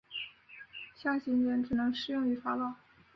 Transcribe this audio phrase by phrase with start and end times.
[0.95, 2.73] 象形茧只能适用于法老。